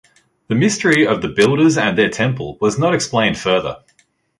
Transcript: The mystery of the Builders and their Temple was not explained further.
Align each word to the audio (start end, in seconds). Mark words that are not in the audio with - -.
The 0.47 0.55
mystery 0.55 1.05
of 1.05 1.21
the 1.21 1.27
Builders 1.27 1.77
and 1.77 1.95
their 1.95 2.09
Temple 2.09 2.57
was 2.59 2.79
not 2.79 2.95
explained 2.95 3.37
further. 3.37 3.83